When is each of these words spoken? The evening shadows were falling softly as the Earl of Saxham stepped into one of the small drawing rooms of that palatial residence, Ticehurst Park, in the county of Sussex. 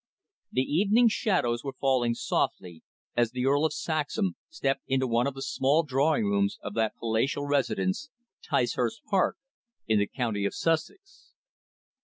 The 0.51 0.63
evening 0.63 1.09
shadows 1.09 1.63
were 1.63 1.75
falling 1.79 2.15
softly 2.15 2.81
as 3.15 3.29
the 3.29 3.45
Earl 3.45 3.65
of 3.65 3.73
Saxham 3.75 4.35
stepped 4.49 4.81
into 4.87 5.05
one 5.05 5.27
of 5.27 5.35
the 5.35 5.43
small 5.43 5.83
drawing 5.83 6.25
rooms 6.25 6.57
of 6.63 6.73
that 6.73 6.95
palatial 6.97 7.45
residence, 7.45 8.09
Ticehurst 8.43 9.03
Park, 9.07 9.37
in 9.85 9.99
the 9.99 10.07
county 10.07 10.43
of 10.45 10.55
Sussex. 10.55 11.33